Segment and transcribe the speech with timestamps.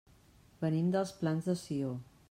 [0.63, 1.97] Venim dels Plans de Sió.